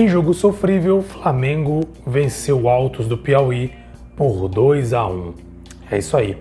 Em 0.00 0.08
jogo 0.08 0.32
sofrível, 0.32 1.02
Flamengo 1.02 1.82
venceu 2.06 2.70
Altos 2.70 3.06
do 3.06 3.18
Piauí 3.18 3.70
por 4.16 4.48
2 4.48 4.94
a 4.94 5.06
1. 5.06 5.34
É 5.90 5.98
isso 5.98 6.16
aí. 6.16 6.38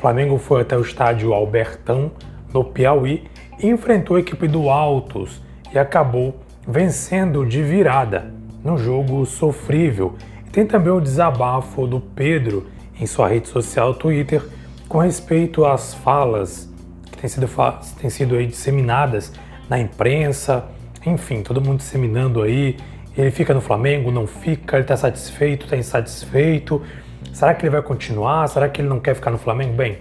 Flamengo 0.00 0.38
foi 0.38 0.62
até 0.62 0.78
o 0.78 0.80
estádio 0.80 1.34
Albertão, 1.34 2.10
no 2.54 2.64
Piauí, 2.64 3.24
e 3.62 3.66
enfrentou 3.66 4.16
a 4.16 4.20
equipe 4.20 4.48
do 4.48 4.70
Altos 4.70 5.42
e 5.74 5.78
acabou 5.78 6.40
vencendo 6.66 7.44
de 7.44 7.62
virada 7.62 8.32
no 8.64 8.78
jogo 8.78 9.26
sofrível. 9.26 10.14
Tem 10.50 10.64
também 10.64 10.94
o 10.94 10.98
desabafo 10.98 11.86
do 11.86 12.00
Pedro 12.00 12.66
em 12.98 13.04
sua 13.04 13.28
rede 13.28 13.46
social 13.46 13.92
Twitter 13.92 14.42
com 14.88 15.00
respeito 15.00 15.66
às 15.66 15.92
falas 15.92 16.72
que 17.10 17.18
têm 17.18 17.28
sido, 17.28 17.46
têm 18.00 18.08
sido 18.08 18.46
disseminadas 18.46 19.34
na 19.68 19.78
imprensa, 19.78 20.64
enfim, 21.04 21.42
todo 21.42 21.60
mundo 21.60 21.76
disseminando 21.76 22.40
aí 22.40 22.78
ele 23.16 23.30
fica 23.30 23.52
no 23.52 23.60
Flamengo, 23.60 24.10
não 24.10 24.26
fica, 24.26 24.76
ele 24.76 24.84
está 24.84 24.96
satisfeito, 24.96 25.64
está 25.64 25.76
insatisfeito. 25.76 26.82
Será 27.32 27.54
que 27.54 27.62
ele 27.62 27.70
vai 27.70 27.82
continuar? 27.82 28.48
Será 28.48 28.68
que 28.68 28.80
ele 28.80 28.88
não 28.88 29.00
quer 29.00 29.14
ficar 29.14 29.30
no 29.30 29.38
Flamengo? 29.38 29.74
Bem, 29.74 29.98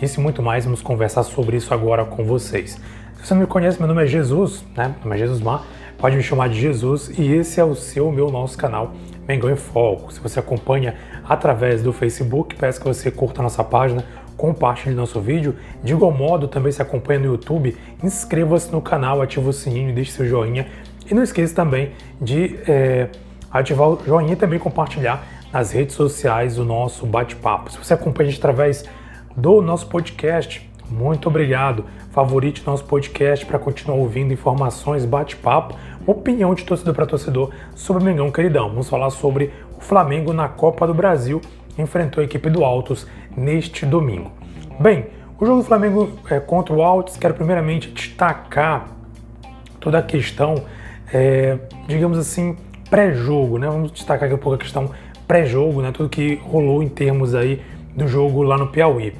isso 0.00 0.20
e 0.20 0.22
muito 0.22 0.42
mais, 0.42 0.64
vamos 0.64 0.82
conversar 0.82 1.22
sobre 1.24 1.56
isso 1.56 1.74
agora 1.74 2.04
com 2.04 2.24
vocês. 2.24 2.80
Se 3.16 3.26
você 3.26 3.34
não 3.34 3.40
me 3.40 3.46
conhece, 3.46 3.78
meu 3.78 3.88
nome 3.88 4.04
é 4.04 4.06
Jesus, 4.06 4.64
né? 4.76 4.94
Meu 4.98 5.04
nome 5.04 5.16
é 5.16 5.18
Jesus 5.18 5.40
Mar, 5.40 5.64
pode 5.98 6.16
me 6.16 6.22
chamar 6.22 6.48
de 6.48 6.60
Jesus 6.60 7.10
e 7.18 7.32
esse 7.32 7.60
é 7.60 7.64
o 7.64 7.74
seu, 7.74 8.10
meu, 8.10 8.30
nosso 8.30 8.56
canal 8.56 8.92
Mengão 9.26 9.50
em 9.50 9.56
Foco. 9.56 10.12
Se 10.12 10.20
você 10.20 10.38
acompanha 10.38 10.94
através 11.24 11.82
do 11.82 11.92
Facebook, 11.92 12.54
peço 12.56 12.80
que 12.80 12.86
você 12.86 13.10
curta 13.10 13.40
a 13.40 13.44
nossa 13.44 13.62
página, 13.62 14.04
compartilhe 14.36 14.94
nosso 14.94 15.20
vídeo. 15.20 15.56
De 15.82 15.92
igual 15.92 16.10
modo, 16.10 16.48
também 16.48 16.72
se 16.72 16.82
acompanha 16.82 17.20
no 17.20 17.26
YouTube, 17.26 17.76
inscreva-se 18.02 18.72
no 18.72 18.80
canal, 18.80 19.22
ative 19.22 19.48
o 19.48 19.52
sininho 19.52 19.94
deixe 19.94 20.10
seu 20.12 20.26
joinha 20.26 20.66
e 21.10 21.14
não 21.14 21.22
esqueça 21.22 21.54
também 21.54 21.92
de 22.20 22.58
é, 22.66 23.08
ativar 23.50 23.88
o 23.88 24.04
joinha 24.04 24.32
e 24.32 24.36
também 24.36 24.58
compartilhar 24.58 25.24
nas 25.52 25.70
redes 25.72 25.94
sociais 25.94 26.58
o 26.58 26.64
nosso 26.64 27.04
bate-papo. 27.06 27.70
Se 27.70 27.78
você 27.78 27.94
acompanha 27.94 28.28
a 28.28 28.30
gente 28.30 28.40
através 28.40 28.84
do 29.36 29.60
nosso 29.60 29.86
podcast, 29.86 30.68
muito 30.90 31.28
obrigado. 31.28 31.84
Favorite 32.10 32.66
nosso 32.66 32.84
podcast 32.84 33.44
para 33.46 33.58
continuar 33.58 33.96
ouvindo 33.96 34.32
informações, 34.32 35.04
bate-papo, 35.04 35.74
opinião 36.06 36.54
de 36.54 36.64
torcedor 36.64 36.94
para 36.94 37.06
torcedor 37.06 37.50
sobre 37.74 38.02
o 38.02 38.06
Mengão 38.06 38.30
Queridão. 38.30 38.68
Vamos 38.68 38.88
falar 38.88 39.10
sobre 39.10 39.52
o 39.76 39.80
Flamengo 39.80 40.32
na 40.32 40.48
Copa 40.48 40.86
do 40.86 40.94
Brasil, 40.94 41.40
enfrentou 41.78 42.20
a 42.20 42.24
equipe 42.24 42.50
do 42.50 42.64
Altos 42.64 43.06
neste 43.36 43.86
domingo. 43.86 44.30
Bem, 44.78 45.06
o 45.40 45.46
jogo 45.46 45.62
do 45.62 45.64
Flamengo 45.64 46.18
é, 46.30 46.38
contra 46.38 46.74
o 46.74 46.82
Altos, 46.82 47.16
quero 47.16 47.34
primeiramente 47.34 47.90
destacar 47.90 48.88
toda 49.80 49.98
a 49.98 50.02
questão 50.02 50.62
é, 51.12 51.58
digamos 51.86 52.18
assim, 52.18 52.56
pré-jogo, 52.90 53.58
né? 53.58 53.66
Vamos 53.68 53.92
destacar 53.92 54.26
aqui 54.26 54.34
um 54.34 54.38
pouco 54.38 54.56
a 54.56 54.58
questão 54.58 54.90
pré-jogo, 55.26 55.82
né? 55.82 55.92
Tudo 55.92 56.08
que 56.08 56.36
rolou 56.44 56.82
em 56.82 56.88
termos 56.88 57.34
aí 57.34 57.60
do 57.94 58.08
jogo 58.08 58.42
lá 58.42 58.56
no 58.56 58.68
Piauí. 58.68 59.14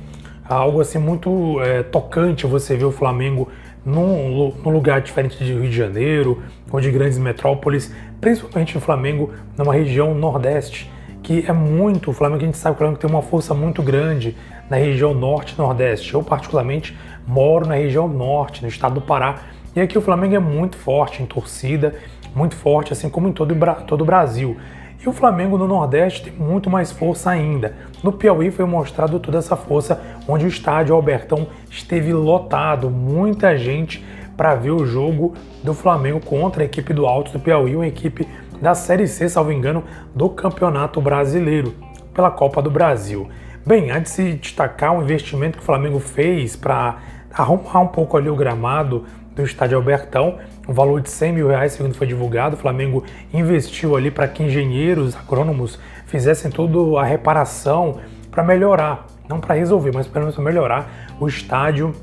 Algo 0.45 0.81
assim 0.81 0.99
muito 0.99 1.61
é, 1.63 1.83
tocante 1.83 2.47
você 2.47 2.77
ver 2.77 2.85
o 2.85 2.93
Flamengo 2.93 3.49
num, 3.85 4.53
num, 4.63 4.71
lugar 4.71 5.01
diferente 5.01 5.43
de 5.43 5.53
Rio 5.53 5.63
de 5.63 5.77
Janeiro 5.77 6.43
ou 6.71 6.81
de 6.81 6.91
grandes 6.91 7.19
metrópoles, 7.19 7.95
principalmente 8.21 8.77
o 8.77 8.81
Flamengo 8.81 9.31
numa 9.57 9.73
região 9.73 10.15
nordeste, 10.15 10.91
que 11.23 11.45
é 11.47 11.53
muito, 11.53 12.11
o 12.11 12.13
Flamengo 12.13 12.43
a 12.43 12.47
gente 12.47 12.59
sabe 12.59 12.75
que 12.75 12.79
o 12.79 12.85
Flamengo 12.85 13.01
tem 13.01 13.11
uma 13.11 13.23
força 13.23 13.55
muito 13.55 13.83
grande 13.83 14.37
na 14.69 14.77
região 14.77 15.15
norte 15.15 15.55
e 15.55 15.59
nordeste. 15.59 16.15
Eu 16.15 16.23
particularmente 16.23 16.97
moro 17.27 17.67
na 17.67 17.75
região 17.75 18.09
norte, 18.09 18.63
no 18.63 18.69
estado 18.69 18.95
do 18.95 19.01
Pará, 19.01 19.41
e 19.75 19.81
aqui 19.81 19.97
o 19.97 20.03
Flamengo 20.03 20.35
é 20.35 20.39
muito 20.39 20.77
forte 20.77 21.23
em 21.23 21.27
torcida, 21.27 21.95
muito 22.35 22.55
forte, 22.55 22.93
assim 22.93 23.09
como 23.09 23.29
em 23.29 23.33
todo, 23.33 23.55
todo 23.87 24.03
o 24.03 24.05
Brasil. 24.05 24.57
E 25.05 25.09
o 25.09 25.13
Flamengo 25.13 25.59
no 25.59 25.67
Nordeste 25.67 26.31
tem 26.31 26.33
muito 26.33 26.71
mais 26.71 26.93
força 26.93 27.31
ainda. 27.31 27.75
No 28.05 28.13
Piauí 28.13 28.51
foi 28.51 28.65
mostrado 28.65 29.19
toda 29.19 29.39
essa 29.39 29.57
força, 29.57 30.01
onde 30.29 30.45
o 30.45 30.49
estádio 30.49 30.95
Albertão 30.95 31.49
esteve 31.71 32.13
lotado, 32.13 32.89
muita 32.91 33.57
gente 33.57 34.05
para 34.37 34.55
ver 34.55 34.71
o 34.71 34.87
jogo 34.87 35.35
do 35.63 35.75
Flamengo 35.75 36.21
contra 36.21 36.63
a 36.63 36.67
equipe 36.67 36.93
do 36.93 37.07
Alto 37.07 37.33
do 37.33 37.41
Piauí, 37.41 37.75
uma 37.75 37.87
equipe 37.87 38.29
da 38.61 38.75
Série 38.75 39.09
C, 39.09 39.29
salvo 39.29 39.51
engano, 39.51 39.83
do 40.15 40.29
Campeonato 40.29 41.01
Brasileiro, 41.01 41.75
pela 42.15 42.31
Copa 42.31 42.63
do 42.63 42.71
Brasil. 42.71 43.29
Bem, 43.67 43.91
antes 43.91 44.17
de 44.17 44.35
destacar 44.35 44.97
o 44.97 45.03
investimento 45.03 45.59
que 45.59 45.63
o 45.63 45.67
Flamengo 45.67 45.99
fez 45.99 46.55
para 46.55 46.99
arrumar 47.33 47.81
um 47.81 47.89
pouco 47.89 48.17
ali 48.17 48.29
o 48.29 48.37
gramado 48.37 49.05
do 49.35 49.43
estádio 49.43 49.77
Albertão, 49.77 50.39
um 50.69 50.73
valor 50.73 51.01
de 51.01 51.11
100 51.11 51.33
mil 51.33 51.49
reais, 51.49 51.73
segundo 51.73 51.95
foi 51.95 52.07
divulgado. 52.07 52.57
O 52.57 52.59
Flamengo 52.59 53.05
investiu 53.33 53.97
ali 53.97 54.11
para 54.11 54.29
que 54.29 54.43
engenheiros, 54.43 55.17
agrônomos 55.17 55.79
fizessem 56.07 56.51
toda 56.51 57.01
a 57.01 57.05
reparação 57.05 58.01
para 58.31 58.43
melhorar, 58.43 59.07
não 59.29 59.41
para 59.41 59.55
resolver, 59.55 59.93
mas 59.95 60.07
pelo 60.07 60.25
menos 60.25 60.35
para 60.35 60.45
melhorar 60.45 61.15
o 61.19 61.27
estádio 61.27 61.95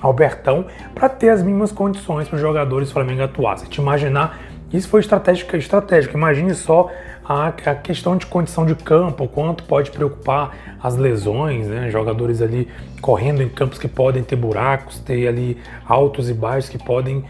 Albertão 0.00 0.66
para 0.94 1.08
ter 1.08 1.30
as 1.30 1.42
mínimas 1.42 1.72
condições 1.72 2.28
para 2.28 2.36
os 2.36 2.42
jogadores 2.42 2.88
do 2.88 2.92
Flamengo 2.92 3.22
atuar. 3.22 3.58
Se 3.58 3.66
te 3.66 3.80
imaginar, 3.80 4.38
isso 4.74 4.88
foi 4.88 5.00
estratégico, 5.00 5.56
estratégico. 5.56 6.16
Imagine 6.16 6.52
só 6.52 6.90
a, 7.24 7.46
a 7.46 7.74
questão 7.76 8.16
de 8.16 8.26
condição 8.26 8.66
de 8.66 8.74
campo, 8.74 9.28
quanto 9.28 9.62
pode 9.64 9.90
preocupar 9.92 10.76
as 10.82 10.96
lesões, 10.96 11.68
né? 11.68 11.90
jogadores 11.90 12.42
ali 12.42 12.68
correndo 13.00 13.40
em 13.40 13.48
campos 13.48 13.78
que 13.78 13.86
podem 13.86 14.24
ter 14.24 14.34
buracos, 14.34 14.98
ter 14.98 15.28
ali 15.28 15.56
altos 15.86 16.28
e 16.28 16.34
baixos 16.34 16.68
que 16.68 16.78
podem 16.78 17.24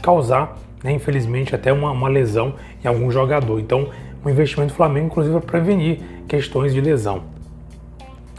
causar, 0.00 0.56
né, 0.82 0.92
infelizmente, 0.92 1.54
até 1.54 1.70
uma, 1.70 1.90
uma, 1.90 2.08
lesão 2.08 2.54
em 2.82 2.88
algum 2.88 3.10
jogador. 3.10 3.60
Então, 3.60 3.90
o 4.24 4.30
investimento 4.30 4.72
do 4.72 4.76
Flamengo, 4.76 5.08
inclusive, 5.08 5.36
é 5.36 5.40
prevenir 5.40 6.00
questões 6.26 6.72
de 6.72 6.80
lesão. 6.80 7.24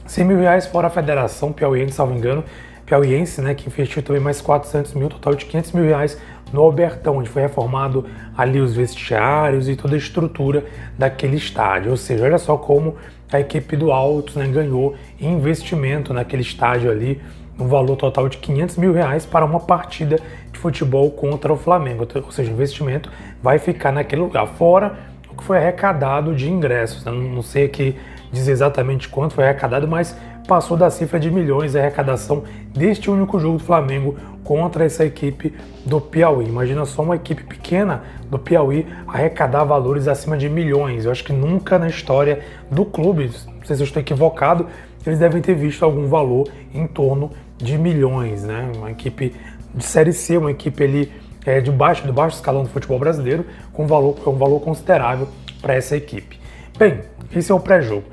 100 0.08 0.25
mil 0.25 0.40
reais 0.40 0.66
fora 0.66 0.88
a 0.88 0.90
federação 0.90 1.53
piauiense, 1.53 1.94
salvo 1.94 2.16
engano, 2.16 2.44
piauiense, 2.85 3.40
né, 3.41 3.53
que 3.53 3.68
investiu 3.68 4.02
também 4.02 4.22
mais 4.22 4.41
400 4.41 4.94
mil, 4.96 5.09
total 5.09 5.35
de 5.35 5.46
500 5.46 5.72
mil 5.73 5.85
reais 5.85 6.18
no 6.51 6.62
Albertão, 6.62 7.17
onde 7.17 7.29
foi 7.29 7.41
reformado 7.41 8.06
ali 8.38 8.59
os 8.59 8.73
vestiários 8.73 9.69
e 9.69 9.75
toda 9.75 9.95
a 9.95 9.97
estrutura 9.97 10.66
daquele 10.97 11.38
estádio. 11.38 11.91
Ou 11.91 11.97
seja, 11.97 12.25
olha 12.25 12.38
só 12.38 12.57
como 12.57 12.95
a 13.31 13.39
equipe 13.39 13.75
do 13.75 13.91
Altos 13.91 14.35
né, 14.35 14.47
ganhou 14.47 14.95
investimento 15.19 16.13
naquele 16.13 16.41
estádio 16.41 16.91
ali, 16.91 17.22
um 17.57 17.67
valor 17.67 17.95
total 17.95 18.28
de 18.28 18.38
500 18.38 18.78
mil 18.78 18.94
reais 18.94 19.25
para 19.25 19.45
uma 19.45 19.59
partida 19.59 20.19
de 20.51 20.59
futebol 20.59 21.09
contra 21.11 21.53
o 21.53 21.57
Flamengo. 21.57 22.07
Ou 22.16 22.31
seja, 22.31 22.50
o 22.50 22.53
investimento 22.53 23.09
vai 23.41 23.59
ficar 23.59 23.91
naquele 23.91 24.22
lugar, 24.22 24.47
fora 24.47 25.10
o 25.31 25.35
que 25.35 25.43
foi 25.43 25.57
arrecadado 25.57 26.35
de 26.35 26.49
ingressos. 26.49 27.03
Não 27.05 27.41
sei 27.41 27.65
aqui 27.65 27.95
dizer 28.31 28.51
exatamente 28.51 29.09
quanto 29.09 29.33
foi 29.33 29.43
arrecadado, 29.43 29.87
mas 29.87 30.15
passou 30.47 30.75
da 30.75 30.89
cifra 30.89 31.19
de 31.19 31.29
milhões 31.29 31.75
a 31.75 31.79
arrecadação 31.79 32.43
deste 32.73 33.09
único 33.09 33.39
jogo 33.39 33.57
do 33.57 33.63
Flamengo 33.63 34.17
contra 34.43 34.85
essa 34.85 35.05
equipe 35.05 35.53
do 35.85 36.01
Piauí. 36.01 36.45
Imagina 36.45 36.85
só 36.85 37.03
uma 37.03 37.16
equipe 37.16 37.43
pequena 37.43 38.03
do 38.29 38.39
Piauí 38.39 38.85
arrecadar 39.07 39.63
valores 39.63 40.07
acima 40.07 40.37
de 40.37 40.49
milhões. 40.49 41.05
Eu 41.05 41.11
acho 41.11 41.23
que 41.23 41.34
nunca 41.34 41.77
na 41.77 41.87
história 41.87 42.39
do 42.69 42.84
clube, 42.84 43.31
não 43.47 43.66
sei 43.66 43.75
se 43.75 43.81
eu 43.81 43.85
estou 43.85 44.01
equivocado, 44.01 44.67
eles 45.05 45.19
devem 45.19 45.41
ter 45.41 45.55
visto 45.55 45.84
algum 45.84 46.07
valor 46.07 46.47
em 46.73 46.85
torno 46.87 47.31
de 47.57 47.77
milhões, 47.77 48.43
né? 48.43 48.72
Uma 48.75 48.91
equipe 48.91 49.35
de 49.73 49.84
Série 49.84 50.13
C, 50.13 50.37
uma 50.37 50.51
equipe 50.51 50.84
ali 50.84 51.11
é, 51.46 51.59
de 51.59 51.72
baixo, 51.72 52.05
de 52.05 52.11
baixo 52.11 52.35
escalão 52.35 52.64
do 52.64 52.70
futebol 52.70 52.99
brasileiro, 52.99 53.46
com 53.73 53.88
valor, 53.88 54.17
um 54.28 54.38
valor 54.38 54.59
considerável 54.59 55.28
para 55.61 55.76
essa 55.76 55.96
equipe. 55.96 56.40
Bem, 56.78 57.02
esse 57.35 57.52
é 57.52 57.55
o 57.55 57.59
pré-jogo. 57.59 58.05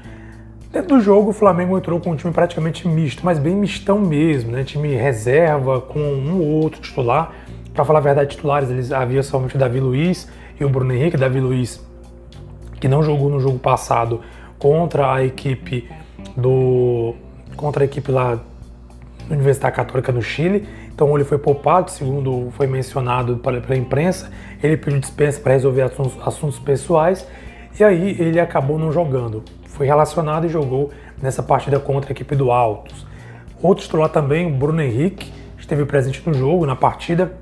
Dentro 0.70 0.96
do 0.96 1.00
jogo, 1.00 1.30
o 1.30 1.32
Flamengo 1.32 1.78
entrou 1.78 1.98
com 1.98 2.10
um 2.10 2.16
time 2.16 2.32
praticamente 2.32 2.86
misto, 2.86 3.24
mas 3.24 3.38
bem 3.38 3.54
mistão 3.54 3.98
mesmo, 3.98 4.52
né? 4.52 4.64
Time 4.64 4.94
reserva 4.94 5.80
com 5.80 5.98
um 5.98 6.40
ou 6.40 6.62
outro 6.62 6.80
titular. 6.80 7.32
Para 7.72 7.84
falar 7.84 8.00
a 8.00 8.02
verdade, 8.02 8.36
titulares 8.36 8.68
eles 8.68 8.92
havia 8.92 9.22
somente 9.22 9.56
o 9.56 9.58
Davi 9.58 9.80
Luiz 9.80 10.28
e 10.60 10.64
o 10.64 10.68
Bruno 10.68 10.92
Henrique. 10.92 11.16
Davi 11.16 11.40
Luiz, 11.40 11.82
que 12.78 12.86
não 12.86 13.02
jogou 13.02 13.30
no 13.30 13.40
jogo 13.40 13.58
passado 13.58 14.20
contra 14.58 15.14
a 15.14 15.24
equipe 15.24 15.88
do 16.36 17.14
contra 17.56 17.84
a 17.84 17.86
equipe 17.86 18.12
lá 18.12 18.38
na 19.28 19.34
Universidade 19.34 19.74
Católica 19.74 20.12
no 20.12 20.20
Chile. 20.20 20.68
Então 20.98 21.14
ele 21.14 21.22
foi 21.22 21.38
poupado, 21.38 21.92
segundo 21.92 22.48
foi 22.56 22.66
mencionado 22.66 23.36
pela, 23.36 23.76
imprensa. 23.76 24.32
Ele 24.60 24.76
pediu 24.76 24.98
dispensa 24.98 25.40
para 25.40 25.52
resolver 25.52 25.82
assuntos, 25.82 26.18
assuntos 26.26 26.58
pessoais 26.58 27.24
e 27.78 27.84
aí 27.84 28.16
ele 28.20 28.40
acabou 28.40 28.80
não 28.80 28.90
jogando. 28.90 29.44
Foi 29.68 29.86
relacionado 29.86 30.46
e 30.46 30.48
jogou 30.48 30.90
nessa 31.22 31.40
partida 31.40 31.78
contra 31.78 32.10
a 32.10 32.12
equipe 32.12 32.34
do 32.34 32.50
Altos. 32.50 33.06
Outro 33.62 33.84
titular 33.84 34.08
também, 34.08 34.48
o 34.48 34.50
Bruno 34.50 34.82
Henrique, 34.82 35.32
esteve 35.56 35.84
presente 35.84 36.20
no 36.26 36.34
jogo, 36.34 36.66
na 36.66 36.74
partida, 36.74 37.32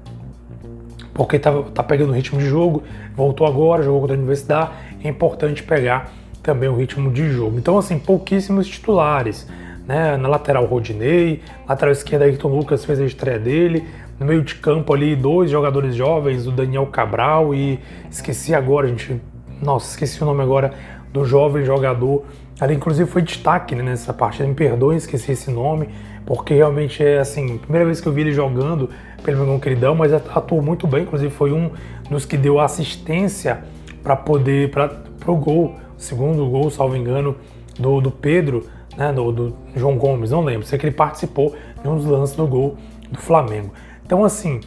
porque 1.14 1.36
está 1.36 1.50
tá 1.62 1.82
pegando 1.82 2.10
o 2.10 2.14
ritmo 2.14 2.38
de 2.38 2.44
jogo, 2.44 2.82
voltou 3.14 3.46
agora, 3.46 3.82
jogou 3.82 4.02
contra 4.02 4.16
a 4.16 4.18
Universidade. 4.18 4.70
É 5.02 5.08
importante 5.08 5.62
pegar 5.62 6.12
também 6.42 6.68
o 6.68 6.76
ritmo 6.76 7.10
de 7.10 7.30
jogo. 7.30 7.56
Então, 7.58 7.78
assim, 7.78 7.98
pouquíssimos 7.98 8.66
titulares. 8.66 9.48
Né? 9.86 10.16
Na 10.16 10.28
lateral, 10.28 10.64
Rodinei, 10.66 11.40
lateral 11.68 11.92
esquerda, 11.92 12.24
Ayrton 12.24 12.48
Lucas 12.48 12.84
fez 12.84 13.00
a 13.00 13.04
estreia 13.04 13.38
dele. 13.38 13.86
No 14.18 14.26
meio 14.26 14.42
de 14.42 14.54
campo 14.56 14.92
ali, 14.94 15.14
dois 15.14 15.50
jogadores 15.50 15.94
jovens, 15.94 16.46
o 16.46 16.50
Daniel 16.50 16.86
Cabral 16.86 17.54
e 17.54 17.78
esqueci 18.10 18.54
agora, 18.54 18.88
gente. 18.88 19.20
Nossa, 19.62 19.90
esqueci 19.90 20.22
o 20.22 20.26
nome 20.26 20.42
agora 20.42 20.72
do 21.12 21.24
jovem 21.24 21.64
jogador. 21.64 22.24
Ali, 22.58 22.74
inclusive, 22.74 23.08
foi 23.08 23.22
destaque 23.22 23.74
né, 23.74 23.82
nessa 23.82 24.12
partida. 24.12 24.48
Me 24.48 24.54
perdoem, 24.54 24.96
esqueci 24.96 25.32
esse 25.32 25.50
nome, 25.50 25.88
porque 26.24 26.54
realmente 26.54 27.04
é 27.04 27.18
assim, 27.18 27.58
primeira 27.58 27.84
vez 27.84 28.00
que 28.00 28.08
eu 28.08 28.12
vi 28.12 28.22
ele 28.22 28.32
jogando 28.32 28.88
pelo 29.22 29.40
Mengão 29.40 29.60
Queridão, 29.60 29.94
mas 29.94 30.12
atuou 30.12 30.62
muito 30.62 30.86
bem. 30.86 31.02
Inclusive, 31.02 31.30
foi 31.30 31.52
um 31.52 31.70
dos 32.10 32.24
que 32.24 32.36
deu 32.36 32.58
assistência 32.58 33.64
para 34.02 34.16
poder, 34.16 34.70
para 34.70 34.90
o 35.26 35.36
gol 35.36 35.74
segundo 35.96 36.46
gol, 36.46 36.70
salvo 36.70 36.96
engano, 36.96 37.36
do, 37.78 38.00
do 38.00 38.10
Pedro, 38.10 38.64
né, 38.96 39.12
do, 39.12 39.30
do, 39.30 39.56
João 39.74 39.96
Gomes, 39.96 40.30
não 40.30 40.42
lembro. 40.42 40.66
Sei 40.66 40.78
que 40.78 40.86
ele 40.86 40.94
participou 40.94 41.54
de 41.82 41.88
um 41.88 41.96
dos 41.96 42.06
lances 42.06 42.34
do 42.34 42.46
gol 42.46 42.76
do 43.10 43.18
Flamengo. 43.18 43.72
Então, 44.04 44.24
assim, 44.24 44.60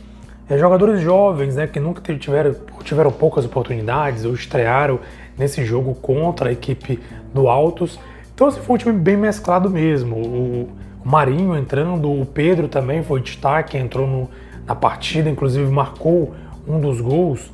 é, 0.49 0.57
jogadores 0.57 1.01
jovens, 1.01 1.55
né, 1.55 1.67
que 1.67 1.79
nunca 1.79 2.01
tiveram, 2.15 2.55
tiveram 2.83 3.11
poucas 3.11 3.45
oportunidades 3.45 4.25
ou 4.25 4.33
estrearam 4.33 4.99
nesse 5.37 5.63
jogo 5.65 5.95
contra 5.95 6.49
a 6.49 6.51
equipe 6.51 6.99
do 7.33 7.47
Altos. 7.47 7.99
Então, 8.33 8.47
assim, 8.47 8.59
foi 8.61 8.75
um 8.75 8.77
time 8.77 8.93
bem 8.93 9.17
mesclado 9.17 9.69
mesmo. 9.69 10.15
O, 10.15 10.69
o 11.03 11.09
Marinho 11.09 11.57
entrando, 11.57 12.11
o 12.11 12.25
Pedro 12.25 12.67
também 12.67 13.03
foi 13.03 13.21
destaque, 13.21 13.77
entrou 13.77 14.07
no, 14.07 14.29
na 14.65 14.75
partida, 14.75 15.29
inclusive 15.29 15.69
marcou 15.71 16.33
um 16.67 16.79
dos 16.79 17.01
gols, 17.01 17.51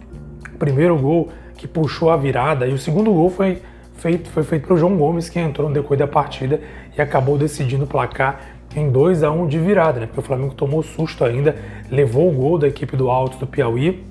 o 0.53 0.57
primeiro 0.57 0.97
gol 0.97 1.29
que 1.57 1.67
puxou 1.67 2.09
a 2.09 2.17
virada. 2.17 2.67
E 2.67 2.73
o 2.73 2.77
segundo 2.77 3.11
gol 3.13 3.29
foi 3.29 3.61
feito, 3.97 4.29
foi 4.29 4.43
feito 4.43 4.67
pelo 4.67 4.77
João 4.77 4.95
Gomes, 4.97 5.29
que 5.29 5.39
entrou 5.39 5.67
no 5.67 5.73
decorrer 5.73 5.99
da 5.99 6.07
partida 6.07 6.59
e 6.97 7.01
acabou 7.01 7.37
decidindo 7.37 7.85
o 7.85 7.87
placar 7.87 8.39
em 8.75 8.89
2 8.89 9.23
a 9.23 9.31
1 9.31 9.47
de 9.47 9.57
virada, 9.59 9.99
né? 9.99 10.05
Porque 10.05 10.19
o 10.19 10.23
Flamengo 10.23 10.53
tomou 10.53 10.83
susto 10.83 11.23
ainda, 11.23 11.55
levou 11.89 12.29
o 12.29 12.31
gol 12.31 12.57
da 12.57 12.67
equipe 12.67 12.95
do 12.97 13.09
Alto 13.09 13.37
do 13.37 13.47
Piauí 13.47 14.03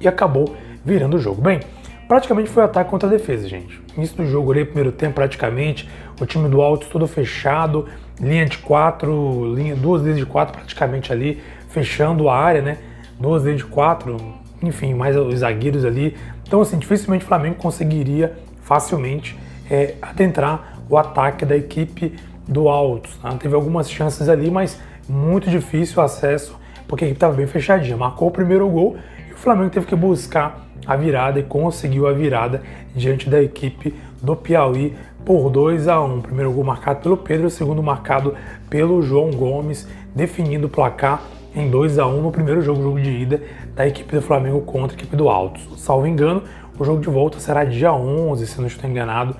e 0.00 0.06
acabou 0.06 0.54
virando 0.84 1.16
o 1.16 1.18
jogo. 1.18 1.42
Bem, 1.42 1.60
praticamente 2.06 2.48
foi 2.48 2.62
ataque 2.62 2.90
contra 2.90 3.08
a 3.08 3.12
defesa, 3.12 3.48
gente. 3.48 3.80
Início 3.96 4.16
do 4.16 4.26
jogo 4.26 4.52
ali, 4.52 4.64
primeiro 4.64 4.92
tempo 4.92 5.14
praticamente, 5.14 5.88
o 6.20 6.26
time 6.26 6.48
do 6.48 6.60
Alto 6.60 6.86
todo 6.88 7.06
fechado, 7.06 7.86
linha 8.20 8.46
de 8.46 8.58
quatro, 8.58 9.52
linha, 9.54 9.74
duas 9.74 10.02
linhas 10.02 10.18
de 10.18 10.26
quatro 10.26 10.56
praticamente 10.56 11.12
ali, 11.12 11.42
fechando 11.68 12.28
a 12.28 12.38
área, 12.38 12.62
né? 12.62 12.78
Duas 13.18 13.42
linhas 13.42 13.58
de 13.58 13.64
quatro, 13.64 14.16
enfim, 14.62 14.94
mais 14.94 15.16
os 15.16 15.40
zagueiros 15.40 15.84
ali. 15.84 16.16
Então, 16.46 16.60
assim, 16.60 16.78
dificilmente 16.78 17.24
o 17.24 17.28
Flamengo 17.28 17.56
conseguiria 17.56 18.36
facilmente 18.66 19.38
é, 19.70 19.94
adentrar 20.02 20.80
o 20.90 20.98
ataque 20.98 21.46
da 21.46 21.56
equipe 21.56 22.14
do 22.46 22.68
Altos. 22.68 23.16
Tá? 23.16 23.30
Teve 23.36 23.54
algumas 23.54 23.90
chances 23.90 24.28
ali, 24.28 24.50
mas 24.50 24.78
muito 25.08 25.48
difícil 25.48 26.02
o 26.02 26.04
acesso, 26.04 26.58
porque 26.86 27.04
a 27.04 27.06
equipe 27.06 27.16
estava 27.16 27.34
bem 27.34 27.46
fechadinha. 27.46 27.96
Marcou 27.96 28.28
o 28.28 28.30
primeiro 28.30 28.68
gol 28.68 28.96
e 29.30 29.32
o 29.32 29.36
Flamengo 29.36 29.70
teve 29.70 29.86
que 29.86 29.96
buscar 29.96 30.66
a 30.84 30.96
virada 30.96 31.38
e 31.38 31.44
conseguiu 31.44 32.06
a 32.06 32.12
virada 32.12 32.62
diante 32.94 33.30
da 33.30 33.40
equipe 33.40 33.94
do 34.20 34.36
Piauí 34.36 34.94
por 35.24 35.48
2 35.48 35.88
a 35.88 36.00
1. 36.00 36.20
primeiro 36.22 36.52
gol 36.52 36.64
marcado 36.64 37.00
pelo 37.00 37.16
Pedro, 37.16 37.48
segundo 37.50 37.82
marcado 37.82 38.34
pelo 38.68 39.00
João 39.02 39.30
Gomes, 39.30 39.88
definindo 40.14 40.66
o 40.66 40.70
placar 40.70 41.22
em 41.54 41.70
2 41.70 41.98
a 41.98 42.06
1 42.06 42.20
no 42.20 42.30
primeiro 42.30 42.60
jogo, 42.60 42.82
jogo 42.82 43.00
de 43.00 43.10
ida 43.10 43.42
da 43.74 43.86
equipe 43.86 44.14
do 44.14 44.22
Flamengo 44.22 44.60
contra 44.60 44.96
a 44.96 44.98
equipe 44.98 45.16
do 45.16 45.28
Altos. 45.28 45.80
Salvo 45.80 46.06
engano, 46.06 46.42
o 46.78 46.84
jogo 46.84 47.00
de 47.00 47.08
volta 47.08 47.38
será 47.38 47.64
dia 47.64 47.92
11, 47.92 48.46
se 48.46 48.60
não 48.60 48.66
estou 48.66 48.88
enganado. 48.88 49.36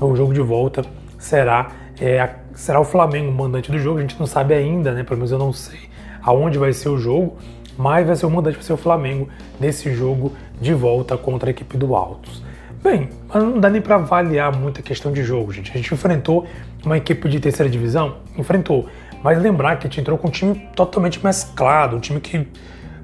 O 0.00 0.14
jogo 0.14 0.34
de 0.34 0.40
volta 0.40 0.84
será, 1.18 1.70
é, 2.00 2.28
será 2.54 2.80
o 2.80 2.84
Flamengo 2.84 3.32
mandante 3.32 3.70
do 3.70 3.78
jogo. 3.78 3.98
A 3.98 4.02
gente 4.02 4.18
não 4.18 4.26
sabe 4.26 4.54
ainda, 4.54 4.92
né? 4.92 5.02
Pelo 5.02 5.16
menos 5.16 5.32
eu 5.32 5.38
não 5.38 5.52
sei 5.52 5.80
aonde 6.22 6.58
vai 6.58 6.72
ser 6.72 6.88
o 6.88 6.98
jogo, 6.98 7.36
mas 7.76 8.06
vai 8.06 8.16
ser 8.16 8.26
o 8.26 8.30
mandante, 8.30 8.54
vai 8.54 8.64
ser 8.64 8.72
o 8.72 8.76
Flamengo 8.76 9.28
nesse 9.60 9.92
jogo 9.92 10.32
de 10.60 10.72
volta 10.72 11.16
contra 11.16 11.50
a 11.50 11.52
equipe 11.52 11.76
do 11.76 11.94
Altos. 11.94 12.42
Bem, 12.82 13.08
não 13.32 13.58
dá 13.58 13.70
nem 13.70 13.80
para 13.80 13.96
avaliar 13.96 14.54
muita 14.54 14.82
questão 14.82 15.12
de 15.12 15.22
jogo, 15.22 15.52
gente. 15.52 15.70
A 15.70 15.74
gente 15.74 15.92
enfrentou 15.92 16.46
uma 16.84 16.98
equipe 16.98 17.28
de 17.28 17.40
terceira 17.40 17.70
divisão, 17.70 18.16
enfrentou, 18.36 18.86
mas 19.22 19.40
lembrar 19.40 19.78
que 19.78 19.86
a 19.86 19.90
gente 19.90 20.00
entrou 20.00 20.18
com 20.18 20.28
um 20.28 20.30
time 20.30 20.68
totalmente 20.76 21.22
mesclado, 21.24 21.96
um 21.96 22.00
time 22.00 22.20
que 22.20 22.46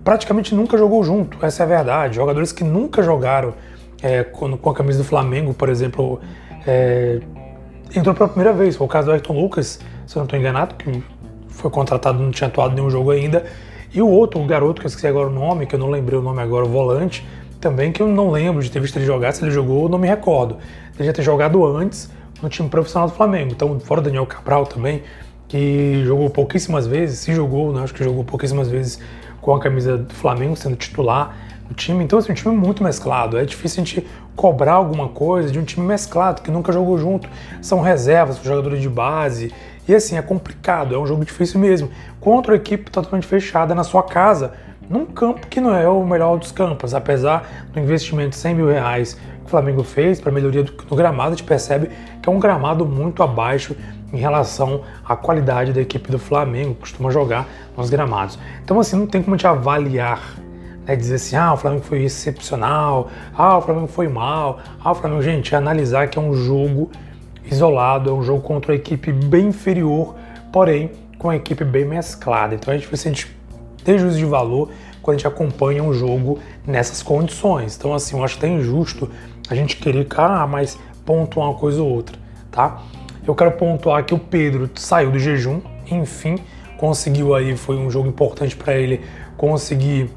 praticamente 0.05 0.55
nunca 0.55 0.77
jogou 0.77 1.03
junto, 1.05 1.45
essa 1.45 1.63
é 1.63 1.65
a 1.65 1.69
verdade. 1.69 2.17
Jogadores 2.17 2.53
que 2.53 2.65
nunca 2.65 3.03
jogaram 3.03 3.55
é, 4.03 4.25
com, 4.25 4.57
com, 4.57 4.71
a 4.71 4.75
camisa 4.75 4.99
do 4.99 5.05
Flamengo, 5.05 5.53
por 5.55 5.69
exemplo, 5.69 6.21
é, 6.67 7.21
entrou 7.95 8.15
pela 8.15 8.29
primeira 8.29 8.53
vez. 8.53 8.77
Foi 8.77 8.87
o 8.87 8.91
caso 8.91 9.07
do 9.07 9.13
Ayrton 9.13 9.41
Lucas, 9.41 9.81
se 10.07 10.17
eu 10.17 10.21
não 10.21 10.25
estou 10.25 10.39
enganado, 10.39 10.75
que 10.75 11.03
foi 11.49 11.71
contratado, 11.71 12.23
não 12.23 12.31
tinha 12.31 12.49
atuado 12.49 12.75
nenhum 12.75 12.91
jogo 12.91 13.11
ainda. 13.11 13.45
E 13.93 14.01
o 14.01 14.09
outro, 14.09 14.41
o 14.41 14.47
garoto, 14.47 14.81
que 14.81 14.87
eu 14.87 14.89
esqueci 14.89 15.07
agora 15.07 15.29
o 15.29 15.33
nome, 15.33 15.67
que 15.67 15.75
eu 15.75 15.79
não 15.79 15.91
lembrei 15.91 16.19
o 16.19 16.23
nome 16.23 16.41
agora, 16.41 16.65
o 16.65 16.69
volante, 16.69 17.27
também, 17.61 17.93
que 17.93 18.01
eu 18.01 18.09
não 18.09 18.31
lembro 18.31 18.63
de 18.63 18.71
ter 18.71 18.81
visto 18.81 18.97
ele 18.97 19.05
jogar. 19.05 19.33
Se 19.33 19.45
ele 19.45 19.51
jogou, 19.51 19.89
não 19.89 19.99
me 19.99 20.09
recordo. 20.09 20.57
Ele 20.99 21.07
já 21.07 21.13
ter 21.13 21.23
jogado 21.23 21.65
antes 21.67 22.11
no 22.43 22.49
time 22.49 22.69
profissional 22.69 23.09
do 23.09 23.15
Flamengo. 23.15 23.53
Então, 23.53 23.79
fora 23.81 24.01
o 24.01 24.05
Daniel 24.05 24.27
Cabral 24.27 24.65
também, 24.65 25.03
que 25.49 26.03
jogou 26.05 26.31
pouquíssimas 26.31 26.87
vezes, 26.87 27.19
se 27.19 27.35
jogou, 27.35 27.73
né, 27.73 27.83
acho 27.83 27.93
que 27.93 28.03
jogou 28.03 28.25
pouquíssimas 28.25 28.69
vezes 28.69 29.01
com 29.41 29.55
a 29.55 29.61
camisa 29.61 29.99
do 29.99 30.15
Flamengo, 30.15 30.57
sendo 30.57 30.77
titular 30.77 31.37
do 31.69 31.75
time. 31.75 32.05
Então, 32.05 32.19
assim, 32.19 32.33
um 32.33 32.35
time 32.35 32.55
muito 32.55 32.83
mesclado. 32.83 33.39
É 33.39 33.45
difícil 33.45 33.83
a 33.83 33.87
gente 33.87 34.07
cobrar 34.37 34.75
alguma 34.75 35.09
coisa 35.09 35.51
de 35.51 35.59
um 35.59 35.65
time 35.65 35.87
mesclado, 35.87 36.43
que 36.43 36.51
nunca 36.51 36.73
jogou 36.73 36.99
junto. 36.99 37.29
São 37.63 37.81
reservas, 37.81 38.43
jogadores 38.43 38.81
de 38.81 38.89
base. 38.89 39.53
E 39.89 39.95
assim, 39.95 40.17
é 40.17 40.23
complicado, 40.23 40.95
é 40.95 40.99
um 40.99 41.07
jogo 41.07 41.25
difícil 41.25 41.59
mesmo. 41.61 41.91
Contra 42.21 42.53
uma 42.53 42.57
equipe 42.57 42.91
totalmente 42.91 43.27
fechada 43.27 43.75
na 43.75 43.85
sua 43.85 44.03
casa, 44.03 44.53
num 44.89 45.07
campo 45.07 45.47
que 45.47 45.61
não 45.61 45.75
é 45.75 45.89
o 45.89 46.05
melhor 46.05 46.37
dos 46.39 46.53
campos. 46.53 46.95
Apesar 46.95 47.69
do 47.73 47.81
investimento 47.81 48.31
de 48.31 48.37
100 48.37 48.55
mil 48.55 48.69
reais 48.69 49.15
que 49.15 49.47
o 49.47 49.49
Flamengo 49.49 49.83
fez 49.83 50.21
para 50.21 50.33
melhoria 50.33 50.65
do, 50.65 50.73
do 50.73 50.97
gramado, 50.97 51.29
a 51.29 51.37
gente 51.37 51.45
percebe 51.45 51.91
que 52.21 52.29
é 52.29 52.33
um 52.33 52.39
gramado 52.39 52.85
muito 52.85 53.23
abaixo 53.23 53.77
em 54.13 54.17
relação 54.17 54.83
à 55.05 55.17
qualidade 55.17 55.73
da 55.73 55.81
equipe 55.81 56.11
do 56.11 56.19
Flamengo, 56.19 56.75
que 56.75 56.81
costuma 56.81 57.11
jogar 57.11 57.49
nos 57.77 57.91
gramados. 57.91 58.39
Então, 58.65 58.79
assim, 58.81 58.97
não 58.97 59.07
tem 59.07 59.23
como 59.23 59.37
gente 59.37 59.47
avaliar, 59.47 60.37
né, 60.87 60.97
dizer 60.97 61.17
assim, 61.17 61.37
ah, 61.37 61.53
o 61.53 61.57
Flamengo 61.57 61.83
foi 61.83 62.03
excepcional, 62.03 63.09
ah, 63.37 63.59
o 63.59 63.63
Flamengo 63.63 63.87
foi 63.87 64.09
mal, 64.09 64.59
ah, 64.83 64.93
o 64.93 64.95
Flamengo, 64.95 65.23
gente, 65.23 65.55
é 65.55 65.59
analisar 65.59 66.09
que 66.09 66.19
é 66.19 66.23
um 66.23 66.35
jogo 66.35 66.91
isolado, 67.51 68.11
é 68.11 68.13
um 68.13 68.23
jogo 68.23 68.43
contra 68.43 68.73
uma 68.73 68.77
equipe 68.77 69.13
bem 69.13 69.49
inferior, 69.49 70.15
porém 70.53 70.91
com 71.19 71.29
uma 71.29 71.37
equipe 71.37 71.65
bem 71.65 71.85
mesclada. 71.85 72.55
Então 72.55 72.73
a 72.73 72.77
gente 72.77 72.89
precisa 72.89 73.15
ter 73.85 73.99
juízo 73.99 74.19
de 74.19 74.25
valor 74.25 74.71
quando 75.03 75.17
a 75.17 75.19
gente 75.19 75.27
acompanha 75.27 75.83
um 75.83 75.93
jogo 75.93 76.39
nessas 76.67 77.03
condições. 77.03 77.77
Então, 77.77 77.95
assim, 77.95 78.17
eu 78.17 78.25
acho 78.25 78.39
até 78.39 78.49
injusto 78.49 79.09
a 79.49 79.55
gente 79.55 79.77
querer, 79.77 80.07
ah, 80.17 80.47
mas 80.47 80.79
pontuar 81.05 81.49
uma 81.49 81.59
coisa 81.59 81.83
ou 81.83 81.89
outra, 81.89 82.17
tá? 82.51 82.83
Eu 83.27 83.35
quero 83.35 83.53
pontuar 83.53 84.05
que 84.05 84.15
o 84.15 84.19
Pedro 84.19 84.71
saiu 84.75 85.11
do 85.11 85.19
jejum, 85.19 85.61
enfim, 85.91 86.37
conseguiu 86.79 87.35
aí, 87.35 87.57
foi 87.57 87.77
um 87.77 87.91
jogo 87.91 88.09
importante 88.09 88.57
para 88.57 88.75
ele 88.75 89.01
conseguir. 89.37 90.11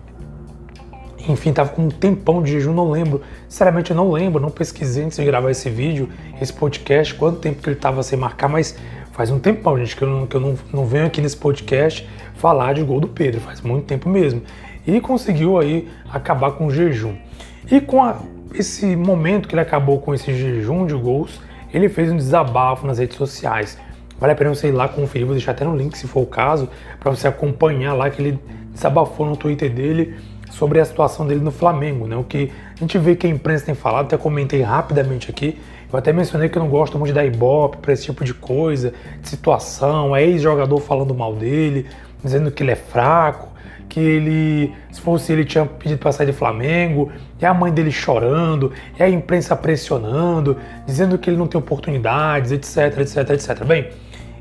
Enfim, 1.27 1.53
tava 1.53 1.69
com 1.69 1.83
um 1.83 1.89
tempão 1.89 2.41
de 2.41 2.51
jejum, 2.51 2.73
não 2.73 2.89
lembro. 2.89 3.21
Sinceramente, 3.47 3.91
eu 3.91 3.95
não 3.95 4.11
lembro, 4.11 4.41
não 4.41 4.49
pesquisei 4.49 5.05
antes 5.05 5.17
de 5.17 5.25
gravar 5.25 5.51
esse 5.51 5.69
vídeo, 5.69 6.09
esse 6.41 6.51
podcast, 6.51 7.13
quanto 7.15 7.39
tempo 7.39 7.61
que 7.61 7.69
ele 7.69 7.77
tava 7.77 8.03
sem 8.03 8.17
marcar, 8.17 8.49
mas 8.49 8.77
faz 9.11 9.29
um 9.29 9.39
tempão, 9.39 9.77
gente, 9.77 9.95
que 9.95 10.01
eu, 10.01 10.09
não, 10.09 10.27
que 10.27 10.35
eu 10.35 10.41
não, 10.41 10.55
não 10.73 10.85
venho 10.85 11.05
aqui 11.05 11.21
nesse 11.21 11.37
podcast 11.37 12.07
falar 12.35 12.73
de 12.73 12.83
gol 12.83 12.99
do 12.99 13.07
Pedro, 13.07 13.39
faz 13.39 13.61
muito 13.61 13.85
tempo 13.85 14.09
mesmo. 14.09 14.41
E 14.85 14.99
conseguiu 14.99 15.57
aí 15.57 15.87
acabar 16.11 16.51
com 16.51 16.67
o 16.67 16.71
jejum. 16.71 17.15
E 17.71 17.79
com 17.79 18.03
a, 18.03 18.19
esse 18.53 18.95
momento 18.95 19.47
que 19.47 19.55
ele 19.55 19.61
acabou 19.61 19.99
com 19.99 20.13
esse 20.13 20.33
jejum 20.33 20.85
de 20.85 20.93
gols, 20.93 21.39
ele 21.73 21.89
fez 21.89 22.11
um 22.11 22.17
desabafo 22.17 22.85
nas 22.85 22.99
redes 22.99 23.17
sociais. 23.17 23.77
Vale 24.19 24.33
a 24.33 24.35
pena 24.35 24.53
você 24.53 24.69
ir 24.69 24.71
lá 24.71 24.87
conferir, 24.87 25.25
vou 25.25 25.35
deixar 25.35 25.51
até 25.51 25.65
no 25.65 25.75
link 25.75 25.97
se 25.97 26.07
for 26.07 26.21
o 26.21 26.25
caso, 26.25 26.69
para 26.99 27.11
você 27.11 27.27
acompanhar 27.27 27.93
lá 27.93 28.09
que 28.09 28.21
ele 28.21 28.39
desabafou 28.71 29.25
no 29.25 29.35
Twitter 29.35 29.73
dele 29.73 30.15
sobre 30.51 30.79
a 30.79 30.85
situação 30.85 31.25
dele 31.25 31.41
no 31.41 31.51
Flamengo, 31.51 32.07
né? 32.07 32.15
O 32.15 32.23
que 32.23 32.51
a 32.75 32.79
gente 32.79 32.97
vê 32.99 33.15
que 33.15 33.25
a 33.25 33.29
imprensa 33.29 33.65
tem 33.65 33.75
falado, 33.75 34.05
até 34.05 34.17
comentei 34.17 34.61
rapidamente 34.61 35.29
aqui, 35.29 35.57
Eu 35.93 35.99
até 35.99 36.11
mencionei 36.11 36.49
que 36.49 36.57
eu 36.57 36.63
não 36.63 36.69
gosto 36.69 36.97
muito 36.97 37.13
da 37.13 37.23
Ibope 37.23 37.77
para 37.77 37.93
esse 37.93 38.05
tipo 38.05 38.25
de 38.25 38.33
coisa, 38.33 38.91
de 39.21 39.29
situação, 39.29 40.15
é 40.15 40.23
ex-jogador 40.23 40.79
falando 40.79 41.13
mal 41.13 41.35
dele, 41.35 41.85
dizendo 42.23 42.49
que 42.49 42.63
ele 42.63 42.71
é 42.71 42.75
fraco, 42.75 43.49
que 43.93 43.99
ele, 43.99 44.73
se 44.91 44.99
fosse 44.99 45.31
ele, 45.31 45.45
tinha 45.45 45.67
pedido 45.67 45.99
para 45.99 46.11
sair 46.11 46.25
de 46.25 46.33
Flamengo, 46.33 47.11
e 47.39 47.45
a 47.45 47.53
mãe 47.53 47.71
dele 47.71 47.91
chorando, 47.91 48.71
e 48.97 49.03
a 49.03 49.07
imprensa 49.07 49.55
pressionando, 49.55 50.57
dizendo 50.83 51.15
que 51.15 51.29
ele 51.29 51.37
não 51.37 51.45
tem 51.45 51.59
oportunidades, 51.59 52.51
etc, 52.51 53.01
etc, 53.01 53.29
etc. 53.29 53.63
Bem, 53.63 53.91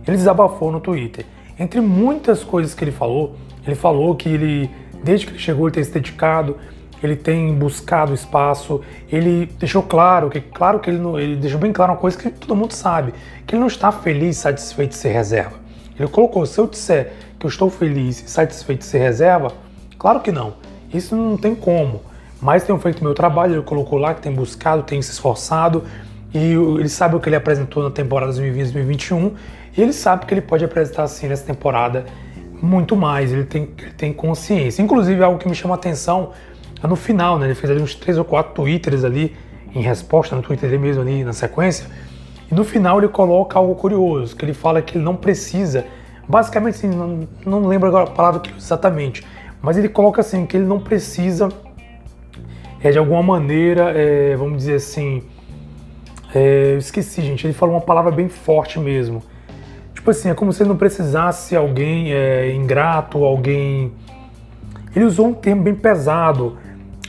ele 0.06 0.16
desabafou 0.16 0.72
no 0.72 0.80
Twitter. 0.80 1.26
Entre 1.58 1.82
muitas 1.82 2.42
coisas 2.42 2.72
que 2.72 2.82
ele 2.82 2.92
falou, 2.92 3.36
ele 3.66 3.76
falou 3.76 4.16
que 4.16 4.30
ele, 4.30 4.70
desde 5.04 5.26
que 5.26 5.32
ele 5.32 5.38
chegou, 5.38 5.68
ele 5.68 5.74
tem 5.74 5.84
se 5.84 5.92
dedicado, 5.92 6.56
ele 7.02 7.14
tem 7.14 7.54
buscado 7.54 8.14
espaço, 8.14 8.80
ele 9.10 9.50
deixou 9.58 9.82
claro 9.82 10.30
que, 10.30 10.40
claro 10.40 10.80
que 10.80 10.88
ele, 10.88 10.98
não, 10.98 11.20
ele 11.20 11.36
deixou 11.36 11.60
bem 11.60 11.74
claro 11.74 11.92
uma 11.92 11.98
coisa 11.98 12.16
que 12.16 12.30
todo 12.30 12.56
mundo 12.56 12.72
sabe, 12.72 13.12
que 13.46 13.54
ele 13.54 13.60
não 13.60 13.66
está 13.66 13.92
feliz, 13.92 14.38
satisfeito 14.38 14.92
de 14.92 14.96
ser 14.96 15.10
reserva. 15.10 15.61
Ele 16.02 16.10
colocou, 16.10 16.44
se 16.44 16.58
eu 16.58 16.66
disser 16.66 17.12
que 17.38 17.46
eu 17.46 17.48
estou 17.48 17.70
feliz 17.70 18.22
e 18.22 18.28
satisfeito 18.28 18.84
ser 18.84 18.98
reserva, 18.98 19.52
claro 19.98 20.20
que 20.20 20.32
não. 20.32 20.54
Isso 20.92 21.14
não 21.14 21.36
tem 21.36 21.54
como. 21.54 22.02
Mas 22.40 22.64
tenho 22.64 22.78
feito 22.78 23.04
meu 23.04 23.14
trabalho, 23.14 23.54
ele 23.54 23.62
colocou 23.62 23.98
lá 23.98 24.14
que 24.14 24.20
tem 24.20 24.32
buscado, 24.32 24.82
tem 24.82 25.00
se 25.00 25.12
esforçado 25.12 25.84
e 26.34 26.52
ele 26.54 26.88
sabe 26.88 27.14
o 27.14 27.20
que 27.20 27.28
ele 27.28 27.36
apresentou 27.36 27.82
na 27.84 27.90
temporada 27.90 28.32
2020-2021 28.32 29.32
e 29.76 29.80
ele 29.80 29.92
sabe 29.92 30.26
que 30.26 30.34
ele 30.34 30.40
pode 30.40 30.64
apresentar 30.64 31.04
assim 31.04 31.28
nessa 31.28 31.44
temporada 31.44 32.04
muito 32.60 32.96
mais, 32.96 33.32
ele 33.32 33.44
tem, 33.44 33.68
ele 33.78 33.92
tem 33.92 34.12
consciência. 34.12 34.82
Inclusive, 34.82 35.22
algo 35.22 35.38
que 35.38 35.48
me 35.48 35.54
chama 35.54 35.74
a 35.74 35.76
atenção 35.76 36.30
é 36.82 36.86
no 36.86 36.96
final, 36.96 37.38
né? 37.38 37.46
Ele 37.46 37.54
fez 37.54 37.70
ali 37.70 37.80
uns 37.80 37.94
três 37.94 38.18
ou 38.18 38.24
quatro 38.24 38.54
twitters 38.54 39.04
ali 39.04 39.36
em 39.74 39.80
resposta 39.82 40.34
no 40.34 40.42
Twitter 40.42 40.78
mesmo 40.78 41.02
ali 41.02 41.24
na 41.24 41.32
sequência. 41.32 41.86
E 42.52 42.54
no 42.54 42.64
final 42.64 42.98
ele 42.98 43.08
coloca 43.08 43.58
algo 43.58 43.74
curioso, 43.74 44.36
que 44.36 44.44
ele 44.44 44.52
fala 44.52 44.82
que 44.82 44.98
ele 44.98 45.04
não 45.04 45.16
precisa, 45.16 45.86
basicamente 46.28 46.74
assim, 46.74 46.88
não, 46.88 47.26
não 47.46 47.66
lembro 47.66 47.88
agora 47.88 48.04
a 48.04 48.10
palavra 48.12 48.40
que 48.40 48.54
exatamente, 48.54 49.26
mas 49.62 49.78
ele 49.78 49.88
coloca 49.88 50.20
assim 50.20 50.44
que 50.44 50.58
ele 50.58 50.66
não 50.66 50.78
precisa 50.78 51.48
é, 52.82 52.90
de 52.90 52.98
alguma 52.98 53.22
maneira, 53.22 53.92
é, 53.96 54.36
vamos 54.36 54.58
dizer 54.58 54.74
assim, 54.74 55.22
é, 56.34 56.76
esqueci 56.78 57.22
gente, 57.22 57.46
ele 57.46 57.54
falou 57.54 57.74
uma 57.74 57.80
palavra 57.80 58.10
bem 58.10 58.28
forte 58.28 58.78
mesmo. 58.78 59.22
Tipo 59.94 60.10
assim, 60.10 60.28
é 60.28 60.34
como 60.34 60.52
se 60.52 60.62
ele 60.62 60.68
não 60.68 60.76
precisasse 60.76 61.56
alguém 61.56 62.12
é, 62.12 62.52
ingrato, 62.52 63.24
alguém. 63.24 63.92
Ele 64.94 65.04
usou 65.06 65.28
um 65.28 65.32
termo 65.32 65.62
bem 65.62 65.74
pesado, 65.74 66.58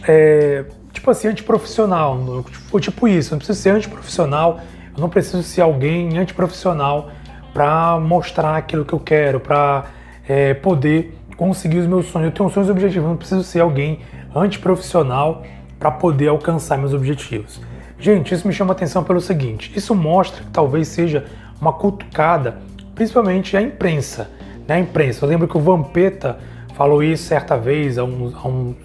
é, 0.07 0.63
tipo 0.93 1.09
assim, 1.09 1.27
antiprofissional. 1.27 2.43
Tipo, 2.49 2.79
tipo 2.79 3.07
isso, 3.07 3.33
eu 3.33 3.35
não 3.35 3.39
preciso 3.39 3.59
ser 3.59 3.71
antiprofissional, 3.71 4.59
eu 4.95 5.01
não 5.01 5.09
preciso 5.09 5.43
ser 5.43 5.61
alguém 5.61 6.17
antiprofissional 6.17 7.09
para 7.53 7.99
mostrar 7.99 8.55
aquilo 8.55 8.85
que 8.85 8.93
eu 8.93 8.99
quero, 8.99 9.39
para 9.39 9.85
é, 10.27 10.53
poder 10.53 11.17
conseguir 11.35 11.79
os 11.79 11.87
meus 11.87 12.07
sonhos. 12.07 12.27
Eu 12.27 12.31
tenho 12.31 12.49
sonhos 12.49 12.69
e 12.69 12.71
objetivos, 12.71 13.07
não 13.07 13.17
preciso 13.17 13.43
ser 13.43 13.59
alguém 13.59 13.99
antiprofissional 14.35 15.43
para 15.79 15.91
poder 15.91 16.29
alcançar 16.29 16.77
meus 16.77 16.93
objetivos. 16.93 17.59
Gente, 17.99 18.33
isso 18.33 18.47
me 18.47 18.53
chama 18.53 18.73
atenção 18.73 19.03
pelo 19.03 19.21
seguinte: 19.21 19.71
isso 19.75 19.93
mostra 19.95 20.43
que 20.43 20.49
talvez 20.51 20.87
seja 20.87 21.25
uma 21.59 21.73
cutucada, 21.73 22.59
principalmente 22.95 23.55
a 23.55 23.61
imprensa. 23.61 24.29
Né? 24.67 24.75
A 24.75 24.79
imprensa. 24.79 25.25
Eu 25.25 25.29
lembro 25.29 25.47
que 25.47 25.57
o 25.57 25.59
Vampeta 25.59 26.37
falou 26.75 27.03
isso 27.03 27.23
certa 27.23 27.57
vez, 27.57 27.97
há 27.97 28.03
uns, 28.03 28.33
há 28.35 28.47
uns 28.47 28.75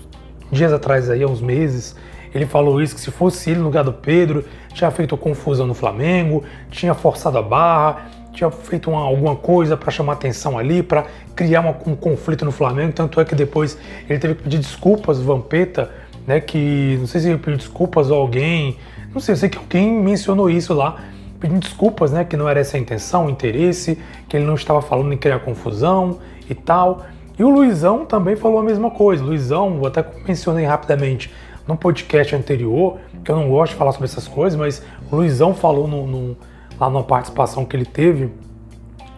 dias 0.51 0.73
atrás, 0.73 1.11
aí, 1.11 1.23
há 1.23 1.27
uns 1.27 1.41
meses, 1.41 1.97
ele 2.35 2.47
falou 2.47 2.81
isso, 2.83 2.95
que 2.95 3.01
se 3.01 3.11
fosse 3.11 3.51
ele 3.51 3.61
no 3.61 3.67
lugar 3.67 3.85
do 3.85 3.93
Pedro, 3.93 4.45
tinha 4.73 4.91
feito 4.91 5.17
confusão 5.17 5.67
no 5.67 5.75
Flamengo, 5.75 6.45
tinha 6.71 6.95
forçado 6.95 7.39
a 7.39 7.43
barra, 7.43 8.07
tinha 8.33 8.51
feito 8.51 8.91
uma, 8.91 9.01
alguma 9.01 9.35
coisa 9.35 9.77
para 9.77 9.91
chamar 9.91 10.15
atenção 10.15 10.59
ali, 10.59 10.83
para 10.83 11.07
criar 11.35 11.61
uma, 11.61 11.77
um 11.87 11.97
conflito 11.97 12.45
no 12.45 12.53
Flamengo. 12.53 12.93
Tanto 12.93 13.21
é 13.21 13.25
que 13.25 13.35
depois 13.35 13.77
ele 14.09 14.19
teve 14.19 14.35
que 14.37 14.43
pedir 14.45 14.59
desculpas, 14.59 15.21
Vampeta, 15.21 15.91
né? 16.27 16.41
Que 16.41 16.97
não 17.01 17.07
sei 17.07 17.21
se 17.21 17.29
ele 17.29 17.39
pediu 17.39 17.57
desculpas 17.57 18.11
a 18.11 18.15
alguém, 18.15 18.77
não 19.13 19.21
sei, 19.21 19.33
eu 19.33 19.37
sei 19.37 19.49
que 19.49 19.59
alguém 19.59 19.91
mencionou 19.91 20.49
isso 20.49 20.73
lá, 20.73 20.97
pedindo 21.41 21.61
desculpas, 21.61 22.13
né? 22.13 22.25
Que 22.25 22.37
não 22.37 22.49
era 22.49 22.61
essa 22.61 22.77
a 22.77 22.81
intenção, 22.81 23.27
o 23.27 23.31
interesse, 23.31 23.99
que 24.29 24.37
ele 24.37 24.47
não 24.47 24.55
estava 24.55 24.81
falando 24.81 25.13
em 25.13 25.17
criar 25.17 25.41
confusão 25.41 26.19
e 26.49 26.55
tal. 26.55 27.05
E 27.39 27.45
o 27.45 27.49
Luizão 27.49 28.05
também 28.05 28.37
falou 28.37 28.59
a 28.59 28.63
mesma 28.63 28.91
coisa. 28.91 29.25
Luizão, 29.25 29.85
até 29.87 30.05
mencionei 30.27 30.65
rapidamente 30.65 31.31
no 31.69 31.77
podcast 31.77 32.35
anterior, 32.35 32.99
que 33.23 33.31
eu 33.31 33.37
não 33.37 33.51
gosto 33.51 33.73
de 33.73 33.79
falar 33.79 33.93
sobre 33.93 34.07
essas 34.07 34.27
coisas, 34.27 34.59
mas 34.59 34.83
o 35.13 35.17
Luizão 35.17 35.55
falou 35.55 35.87
no, 35.87 36.07
no, 36.07 36.37
lá 36.81 36.89
numa 36.89 37.05
participação 37.05 37.67
que 37.67 37.77
ele 37.77 37.85
teve 37.85 38.33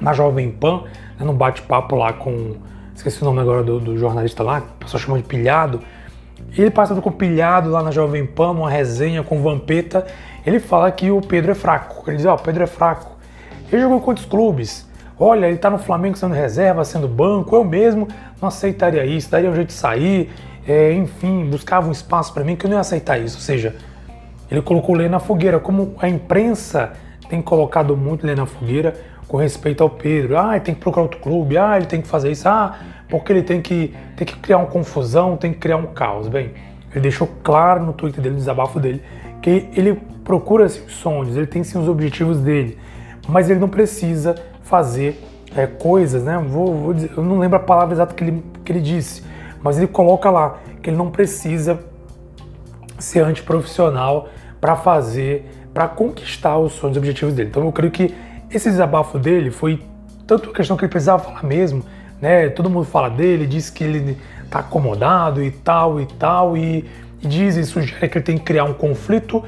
na 0.01 0.13
Jovem 0.13 0.51
Pan, 0.51 0.83
né, 1.19 1.25
num 1.25 1.33
bate-papo 1.35 1.95
lá 1.95 2.13
com. 2.13 2.57
Esqueci 2.93 3.23
o 3.23 3.25
nome 3.25 3.41
agora 3.41 3.63
do, 3.63 3.79
do 3.79 3.97
jornalista 3.97 4.43
lá, 4.43 4.59
o 4.59 4.85
pessoal 4.85 5.01
chama 5.01 5.19
de 5.19 5.25
Pilhado. 5.25 5.81
Ele 6.59 6.71
passando 6.71 7.01
com 7.01 7.13
Pilhado 7.13 7.71
lá 7.71 7.83
na 7.85 7.93
Jovem 7.93 8.27
Pan, 8.27 8.53
numa 8.53 8.69
resenha 8.69 9.23
com 9.23 9.41
Vampeta, 9.41 10.07
ele 10.45 10.59
fala 10.59 10.91
que 10.91 11.11
o 11.11 11.21
Pedro 11.21 11.53
é 11.53 11.55
fraco. 11.55 12.03
Ele 12.09 12.17
diz: 12.17 12.27
Ó, 12.27 12.33
oh, 12.33 12.35
o 12.35 12.39
Pedro 12.39 12.65
é 12.65 12.67
fraco. 12.67 13.17
Ele 13.71 13.83
jogou 13.83 14.01
quantos 14.01 14.25
clubes? 14.25 14.89
Olha, 15.19 15.47
ele 15.47 15.57
está 15.57 15.71
no 15.71 15.79
Flamengo 15.79 16.17
sendo 16.17 16.35
reserva, 16.35 16.85
sendo 16.85 17.07
banco. 17.07 17.55
Eu 17.55 17.63
mesmo 17.63 18.09
não 18.41 18.49
aceitaria 18.49 19.05
isso, 19.05 19.31
daria 19.31 19.49
um 19.49 19.55
jeito 19.55 19.69
de 19.69 19.75
sair. 19.75 20.31
É, 20.67 20.93
enfim, 20.93 21.49
buscava 21.51 21.89
um 21.89 21.93
espaço 21.93 22.33
para 22.33 22.45
mim 22.45 22.57
que 22.57 22.67
eu 22.67 22.71
não 22.71 22.77
ia 22.77 22.81
aceitar 22.81 23.19
isso. 23.19 23.37
Ou 23.37 23.43
seja, 23.43 23.77
ele 24.51 24.63
colocou 24.63 24.97
o 24.97 25.09
na 25.09 25.19
fogueira. 25.19 25.59
Como 25.59 25.95
a 25.99 26.09
imprensa 26.09 26.93
tem 27.29 27.41
colocado 27.41 27.97
muito 27.97 28.27
Lê 28.27 28.35
na 28.35 28.47
fogueira 28.47 28.95
com 29.27 29.37
respeito 29.37 29.83
ao 29.83 29.91
Pedro. 29.91 30.39
Ah, 30.39 30.57
ele 30.57 30.65
tem 30.65 30.75
que 30.75 30.81
procurar 30.81 31.05
outro 31.05 31.21
clube. 31.21 31.57
Ah, 31.57 31.77
ele 31.77 31.87
tem 31.87 32.01
que 32.01 32.09
fazer 32.09 32.31
isso. 32.31 32.49
Ah, 32.49 32.79
porque 33.09 33.33
ele 33.33 33.43
tem 33.43 33.61
que, 33.61 33.95
tem 34.17 34.27
que 34.27 34.37
criar 34.37 34.59
uma 34.59 34.67
confusão, 34.67 35.37
tem 35.37 35.53
que 35.53 35.59
criar 35.59 35.77
um 35.77 35.87
caos. 35.87 36.29
Bem, 36.29 36.53
ele 36.93 37.01
deixou 37.01 37.29
claro 37.43 37.85
no 37.85 37.93
Twitter 37.93 38.23
dele, 38.23 38.35
no 38.35 38.39
desabafo 38.39 38.79
dele, 38.81 39.03
que 39.43 39.69
ele 39.75 40.01
procura 40.25 40.67
assim, 40.67 40.85
os 40.87 40.95
sonhos, 40.95 41.37
ele 41.37 41.47
tem 41.47 41.65
sim 41.65 41.79
os 41.79 41.89
objetivos 41.89 42.39
dele, 42.39 42.79
mas 43.29 43.51
ele 43.51 43.59
não 43.59 43.69
precisa 43.69 44.35
fazer 44.63 45.21
é, 45.57 45.67
coisas, 45.67 46.23
né? 46.23 46.39
Vou, 46.39 46.75
vou 46.75 46.95
dizer, 46.95 47.11
eu 47.17 47.23
não 47.23 47.39
lembro 47.39 47.57
a 47.57 47.61
palavra 47.61 47.95
exata 47.95 48.15
que 48.15 48.23
ele, 48.23 48.45
que 48.65 48.73
ele 48.73 48.81
disse, 48.81 49.23
mas 49.63 49.79
ele 49.79 49.87
coloca 49.87 50.31
lá 50.31 50.59
que 50.83 50.91
ele 50.91 50.97
não 50.97 51.11
precisa 51.11 51.81
ser 52.99 53.25
antiprofissional 53.25 54.29
para 54.61 54.77
fazer, 54.77 55.51
para 55.73 55.89
conquistar 55.89 56.59
os 56.59 56.73
sonhos 56.73 56.97
e 56.97 56.99
objetivos 56.99 57.35
dele. 57.35 57.49
Então 57.49 57.65
eu 57.65 57.73
creio 57.73 57.91
que 57.91 58.15
esse 58.51 58.69
desabafo 58.71 59.19
dele 59.19 59.51
foi 59.51 59.83
tanto 60.27 60.51
a 60.51 60.53
questão 60.53 60.77
que 60.77 60.85
ele 60.85 60.91
precisava 60.91 61.23
falar 61.23 61.43
mesmo, 61.43 61.85
né? 62.21 62.49
Todo 62.51 62.69
mundo 62.69 62.85
fala 62.85 63.09
dele, 63.09 63.47
diz 63.47 63.71
que 63.71 63.83
ele 63.83 64.17
está 64.45 64.61
acomodado 64.61 65.43
e 65.43 65.51
tal 65.51 66.01
e 66.01 66.07
tal, 66.07 66.57
e, 66.57 66.85
e 67.23 67.27
diz 67.27 67.57
e 67.57 67.65
sugere 67.65 68.09
que 68.09 68.19
ele 68.19 68.25
tem 68.25 68.39
que 68.39 68.45
criar 68.45 68.65
um 68.65 68.75
conflito. 68.75 69.43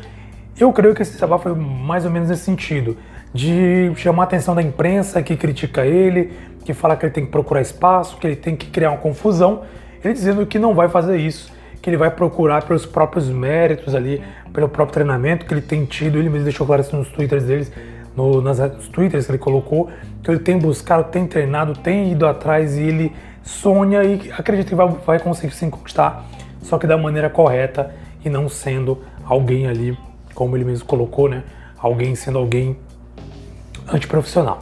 Eu 0.59 0.73
creio 0.73 0.95
que 0.95 1.03
esse 1.03 1.13
desabafo 1.13 1.45
foi 1.45 1.55
mais 1.55 2.05
ou 2.05 2.11
menos 2.11 2.29
nesse 2.29 2.45
sentido 2.45 2.97
de 3.35 3.93
chamar 3.97 4.25
a 4.25 4.27
atenção 4.27 4.55
da 4.55 4.63
imprensa 4.63 5.23
que 5.23 5.37
critica 5.37 5.87
ele, 5.87 6.33
que 6.65 6.75
fala 6.75 6.97
que 6.97 7.07
ele 7.07 7.13
tem 7.13 7.25
que 7.25 7.31
procurar 7.31 7.61
espaço, 7.61 8.17
que 8.19 8.27
ele 8.27 8.37
tem 8.37 8.55
que 8.55 8.67
criar 8.67 8.91
uma 8.91 8.99
confusão, 8.99 9.63
ele 10.05 10.15
dizendo 10.15 10.45
que 10.47 10.59
não 10.59 10.75
vai 10.75 10.89
fazer 10.89 11.17
isso, 11.17 11.53
que 11.81 11.91
ele 11.91 11.97
vai 11.97 12.11
procurar 12.11 12.65
pelos 12.65 12.87
próprios 12.87 13.29
méritos 13.29 13.95
ali, 13.95 14.23
pelo 14.53 14.69
próprio 14.69 14.95
treinamento 14.95 15.47
que 15.47 15.55
ele 15.55 15.61
tem 15.61 15.85
tido, 15.85 16.19
ele 16.19 16.29
mesmo 16.29 16.45
deixou 16.45 16.67
claro 16.67 16.83
isso 16.83 16.97
nos 16.97 17.09
twitters 17.09 17.45
deles, 17.45 17.73
no, 18.17 18.41
nas 18.41 18.59
nos 18.59 18.89
twitters 18.89 19.27
que 19.27 19.33
ele 19.33 19.39
colocou, 19.39 19.91
que 20.23 20.31
ele 20.31 20.41
tem 20.41 20.59
buscado, 20.59 21.11
tem 21.11 21.27
treinado, 21.27 21.75
tem 21.75 22.13
ido 22.13 22.27
atrás 22.27 22.77
e 22.77 22.83
ele 22.83 23.13
sonha 23.43 24.05
e 24.05 24.31
acredita 24.33 24.69
que 24.69 24.75
vai, 24.75 24.89
vai 24.89 25.19
conseguir 25.19 25.53
se 25.55 25.69
conquistar, 25.69 26.25
só 26.63 26.79
que 26.79 26.87
da 26.87 26.97
maneira 26.97 27.29
correta 27.29 27.93
e 28.25 28.31
não 28.31 28.49
sendo 28.49 28.99
alguém 29.25 29.67
ali, 29.67 29.99
como 30.35 30.57
ele 30.57 30.65
mesmo 30.65 30.87
colocou, 30.87 31.29
né? 31.29 31.43
Alguém 31.79 32.15
sendo 32.15 32.39
alguém 32.39 32.77
antiprofissional. 33.93 34.61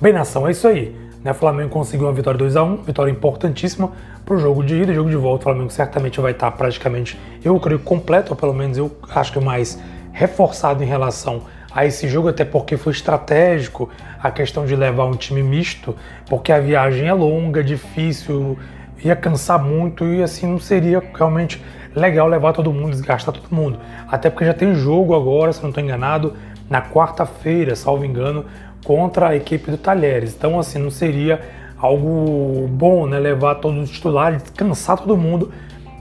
Bem, 0.00 0.12
nação, 0.12 0.46
é 0.46 0.52
isso 0.52 0.68
aí. 0.68 1.01
Né? 1.22 1.30
O 1.30 1.34
Flamengo 1.34 1.70
conseguiu 1.70 2.06
uma 2.06 2.12
vitória 2.12 2.38
2 2.38 2.56
a 2.56 2.62
1 2.62 2.76
vitória 2.82 3.10
importantíssima 3.10 3.92
para 4.24 4.34
o 4.34 4.38
jogo 4.38 4.62
de 4.62 4.74
ida. 4.82 4.92
Jogo 4.92 5.10
de 5.10 5.16
volta, 5.16 5.42
o 5.42 5.44
Flamengo 5.44 5.70
certamente 5.70 6.20
vai 6.20 6.32
estar 6.32 6.50
praticamente, 6.52 7.18
eu 7.44 7.58
creio, 7.60 7.80
completo, 7.80 8.32
ou 8.32 8.36
pelo 8.36 8.52
menos 8.52 8.78
eu 8.78 8.90
acho 9.14 9.32
que 9.32 9.40
mais 9.40 9.78
reforçado 10.12 10.82
em 10.82 10.86
relação 10.86 11.42
a 11.74 11.86
esse 11.86 12.06
jogo, 12.06 12.28
até 12.28 12.44
porque 12.44 12.76
foi 12.76 12.92
estratégico 12.92 13.88
a 14.22 14.30
questão 14.30 14.66
de 14.66 14.76
levar 14.76 15.06
um 15.06 15.12
time 15.12 15.42
misto, 15.42 15.96
porque 16.28 16.52
a 16.52 16.60
viagem 16.60 17.08
é 17.08 17.14
longa, 17.14 17.64
difícil, 17.64 18.58
ia 19.02 19.16
cansar 19.16 19.62
muito 19.62 20.04
e 20.04 20.22
assim 20.22 20.46
não 20.46 20.58
seria 20.58 21.02
realmente 21.14 21.62
legal 21.94 22.28
levar 22.28 22.52
todo 22.52 22.72
mundo, 22.72 22.90
desgastar 22.90 23.34
todo 23.34 23.54
mundo. 23.54 23.78
Até 24.06 24.28
porque 24.28 24.44
já 24.44 24.54
tem 24.54 24.74
jogo 24.74 25.14
agora, 25.14 25.52
se 25.52 25.62
não 25.62 25.70
estou 25.70 25.82
enganado, 25.82 26.34
na 26.68 26.82
quarta-feira, 26.82 27.74
salvo 27.74 28.04
engano, 28.04 28.44
contra 28.84 29.28
a 29.28 29.36
equipe 29.36 29.70
do 29.70 29.78
Talheres. 29.78 30.34
Então, 30.34 30.58
assim, 30.58 30.78
não 30.78 30.90
seria 30.90 31.40
algo 31.78 32.68
bom, 32.68 33.06
né? 33.06 33.18
Levar 33.18 33.56
todos 33.56 33.82
os 33.82 33.90
titulares, 33.90 34.42
cansar 34.56 34.98
todo 34.98 35.16
mundo. 35.16 35.52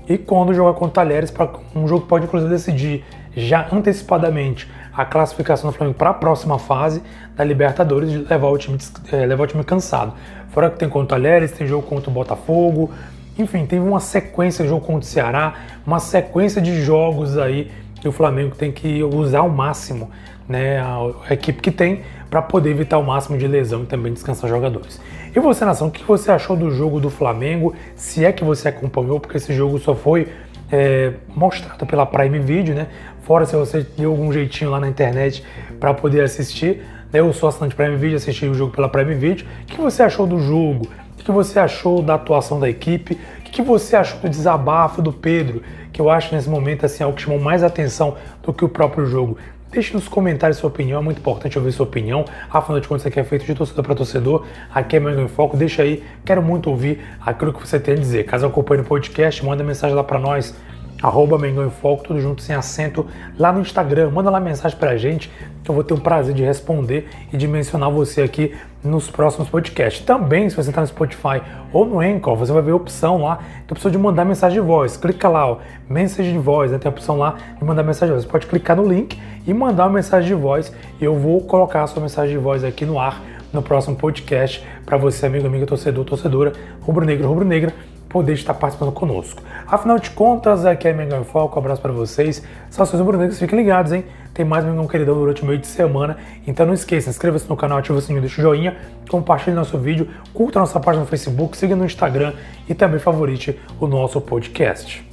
E 0.07 0.17
quando 0.17 0.53
jogar 0.53 0.73
contra 0.73 0.88
o 0.88 0.91
Talheres, 0.91 1.31
para 1.31 1.50
um 1.75 1.88
jogo 1.88 2.01
que 2.01 2.07
pode 2.07 2.25
inclusive 2.25 2.51
decidir 2.51 3.03
já 3.35 3.67
antecipadamente 3.71 4.69
a 4.93 5.05
classificação 5.05 5.71
do 5.71 5.77
Flamengo 5.77 5.97
para 5.97 6.09
a 6.09 6.13
próxima 6.13 6.59
fase 6.59 7.01
da 7.35 7.43
Libertadores 7.43 8.11
de 8.11 8.17
levar 8.17 8.50
o 8.50 8.57
time, 8.57 8.77
é, 9.11 9.25
levar 9.25 9.45
o 9.45 9.47
time 9.47 9.63
cansado. 9.63 10.13
Fora 10.50 10.69
que 10.69 10.77
tem 10.77 10.89
contra 10.89 11.17
o 11.17 11.21
Talheres, 11.21 11.51
tem 11.51 11.65
jogo 11.65 11.88
contra 11.88 12.09
o 12.09 12.13
Botafogo, 12.13 12.91
enfim, 13.38 13.65
teve 13.65 13.81
uma 13.81 14.01
sequência 14.01 14.63
de 14.63 14.69
jogo 14.69 14.85
contra 14.85 15.01
o 15.01 15.03
Ceará, 15.03 15.53
uma 15.88 16.00
sequência 16.00 16.61
de 16.61 16.81
jogos 16.81 17.38
aí 17.38 17.71
que 18.01 18.08
o 18.08 18.12
Flamengo 18.12 18.55
tem 18.55 18.72
que 18.72 19.01
usar 19.03 19.39
ao 19.39 19.50
máximo 19.50 20.10
né, 20.50 20.81
a 20.81 21.34
equipe 21.34 21.62
que 21.62 21.72
tem 21.72 22.01
para 22.29 22.41
poder 22.41 22.72
evitar 22.72 22.98
o 22.98 23.03
máximo 23.03 23.38
de 23.38 23.48
lesão 23.48 23.84
e 23.84 23.86
também 23.86 24.12
descansar 24.12 24.50
jogadores. 24.50 25.00
E 25.34 25.39
você, 25.39 25.63
Nação, 25.63 25.88
o 25.88 25.91
que 25.91 26.03
você 26.03 26.31
achou 26.31 26.58
do 26.58 26.72
jogo 26.72 27.00
do 27.00 27.10
Flamengo? 27.10 27.74
Se 27.96 28.25
é 28.25 28.34
que 28.34 28.43
você 28.43 28.67
acompanhou, 28.67 29.20
porque 29.20 29.38
esse 29.38 29.53
jogo 29.53 29.79
só 29.79 29.96
foi 29.96 30.27
é, 30.72 31.13
mostrado 31.36 31.86
pela 31.86 32.05
Prime 32.05 32.39
Video, 32.39 32.74
né? 32.74 32.88
Fora 33.22 33.46
se 33.46 33.55
você 33.55 33.86
deu 33.98 34.12
algum 34.12 34.34
jeitinho 34.34 34.72
lá 34.72 34.79
na 34.79 34.88
internet 34.88 35.43
para 35.79 35.93
poder 35.93 36.22
assistir. 36.22 36.81
Né? 37.13 37.20
Eu 37.20 37.31
sou 37.34 37.48
assinante 37.48 37.75
Prime 37.75 37.96
Video, 37.96 38.17
assisti 38.17 38.46
o 38.46 38.53
jogo 38.53 38.74
pela 38.74 38.89
Prime 38.89 39.13
Video. 39.13 39.46
O 39.63 39.65
que 39.65 39.79
você 39.79 40.01
achou 40.03 40.25
do 40.25 40.39
jogo? 40.39 40.88
O 41.20 41.24
que 41.24 41.31
você 41.31 41.60
achou 41.60 42.01
da 42.01 42.15
atuação 42.15 42.60
da 42.60 42.67
equipe? 42.70 43.17
O 43.51 43.53
que 43.53 43.62
você 43.62 43.98
achou 43.98 44.17
do 44.22 44.29
desabafo 44.29 45.01
do 45.01 45.12
Pedro? 45.12 45.62
Que 45.91 46.00
eu 46.00 46.10
acho 46.10 46.34
nesse 46.34 46.50
momento 46.50 46.86
assim, 46.86 47.03
algo 47.03 47.17
que 47.17 47.22
chamou 47.22 47.38
mais 47.38 47.63
atenção 47.63 48.15
do 48.41 48.53
que 48.53 48.63
o 48.63 48.70
próprio 48.70 49.05
jogo. 49.05 49.38
Deixe 49.70 49.93
nos 49.93 50.08
comentários 50.08 50.58
sua 50.58 50.70
opinião, 50.70 51.01
é 51.01 51.03
muito 51.03 51.17
importante 51.17 51.60
ouvir 51.60 51.74
sua 51.74 51.86
opinião. 51.86 52.24
Afinal 52.50 52.79
de 52.79 52.88
contas, 52.88 53.01
isso 53.01 53.10
aqui 53.10 53.20
é 53.20 53.25
feito 53.25 53.46
de 53.46 53.53
torcedor 53.53 53.84
para 53.84 53.93
torcedor. 53.93 54.46
Aqui 54.74 54.96
é 54.96 55.01
Mengão 55.01 55.25
em 55.25 55.27
Foco. 55.27 55.58
Deixa 55.58 55.84
aí, 55.84 56.01
quero 56.24 56.41
muito 56.41 56.70
ouvir 56.70 57.01
aquilo 57.20 57.51
que 57.51 57.60
você 57.60 57.77
tem 57.77 57.96
a 57.96 57.98
dizer. 57.98 58.24
Caso 58.24 58.46
acompanhe 58.46 58.84
o 58.84 58.86
podcast, 58.86 59.46
manda 59.46 59.65
mensagem 59.65 59.98
lá 59.98 60.03
para 60.05 60.17
nós 60.17 60.55
arroba 61.01 61.38
Mengão 61.38 61.65
em 61.65 61.70
Foco, 61.70 62.03
tudo 62.03 62.22
junto 62.22 62.41
sem 62.41 62.55
acento, 62.55 63.05
lá 63.38 63.51
no 63.51 63.62
Instagram. 63.62 64.12
Manda 64.12 64.29
lá 64.29 64.39
mensagem 64.39 64.77
pra 64.77 64.96
gente, 64.98 65.31
eu 65.67 65.74
vou 65.74 65.84
ter 65.84 65.93
o 65.93 66.00
prazer 66.00 66.34
de 66.34 66.43
responder 66.43 67.08
e 67.31 67.38
de 67.38 67.48
mencionar 67.48 67.89
você 67.89 68.22
aqui 68.22 68.55
nos 68.84 69.10
próximos 69.10 69.50
podcasts. 69.50 70.03
Também, 70.05 70.50
se 70.50 70.55
você 70.55 70.70
está 70.70 70.81
no 70.81 70.88
Spotify 70.88 71.41
ou 71.72 71.86
no 71.86 72.00
Anchor, 72.00 72.36
você 72.36 72.51
vai 72.51 72.62
ver 72.62 72.72
a 72.72 72.75
opção 72.75 73.24
lá, 73.24 73.38
tem 73.38 73.67
a 73.70 73.74
opção 73.74 73.91
de 73.91 73.98
mandar 73.98 74.25
mensagem 74.25 74.62
de 74.62 74.67
voz. 74.67 74.98
Clica 74.98 75.29
lá, 75.29 75.48
ó, 75.48 75.58
mensagem 75.89 76.34
de 76.34 76.39
voz, 76.39 76.72
né? 76.72 76.77
tem 76.77 76.89
a 76.89 76.91
opção 76.91 77.17
lá 77.17 77.36
de 77.58 77.63
mandar 77.63 77.84
mensagem 77.84 78.08
de 78.08 78.13
voz. 78.13 78.24
Você 78.24 78.29
pode 78.29 78.48
clicar 78.48 78.75
no 78.75 78.88
link 78.88 79.17
e 79.46 79.53
mandar 79.53 79.86
uma 79.86 79.93
mensagem 79.93 80.27
de 80.27 80.36
voz 80.36 80.74
e 81.00 81.03
eu 81.03 81.15
vou 81.15 81.41
colocar 81.41 81.84
a 81.84 81.88
sua 81.88 82.01
mensagem 82.01 82.36
de 82.36 82.43
voz 82.43 82.63
aqui 82.63 82.86
no 82.86 83.00
ar 83.00 83.22
no 83.51 83.62
próximo 83.62 83.96
podcast 83.96 84.65
para 84.86 84.98
você, 84.98 85.25
amigo, 85.25 85.46
amiga, 85.46 85.65
torcedor, 85.65 86.05
torcedora, 86.05 86.53
rubro-negro, 86.81 87.27
rubro-negra 87.27 87.74
poder 88.12 88.34
estar 88.34 88.53
participando 88.53 88.91
conosco. 88.91 89.41
Afinal 89.65 89.98
de 89.98 90.10
contas, 90.10 90.65
aqui 90.65 90.88
é 90.88 90.94
Mengão 90.94 91.22
em 91.22 91.24
Foco, 91.24 91.56
um 91.56 91.60
abraço 91.60 91.82
para 91.82 91.94
vocês. 91.94 92.44
Saudações 92.70 93.00
rubro-negros, 93.00 93.39
fiquem 93.39 93.58
ligados, 93.58 93.94
hein? 93.94 94.03
Tem 94.34 94.46
mais 94.46 94.65
Mengão 94.65 94.86
Queridão 94.88 95.15
durante 95.15 95.44
o 95.44 95.46
meio 95.46 95.60
de 95.60 95.68
semana, 95.68 96.18
então 96.46 96.65
não 96.65 96.74
esqueça, 96.74 97.10
inscreva-se 97.10 97.50
no 97.50 97.56
canal, 97.56 97.77
ative 97.80 97.98
o 97.98 98.01
sininho, 98.01 98.22
deixa 98.22 98.41
o 98.41 98.44
joinha, 98.44 98.77
compartilhe 99.10 99.56
nosso 99.56 99.77
vídeo, 99.77 100.08
curta 100.34 100.60
nossa 100.60 100.80
página 100.80 101.03
no 101.03 101.10
Facebook, 101.10 101.58
siga 101.58 101.75
no 101.75 101.86
Instagram 101.86 102.34
e 102.68 102.74
também 102.74 103.00
favorite 103.00 103.60
o 103.80 103.88
nosso 103.88 104.20
podcast. 104.22 105.11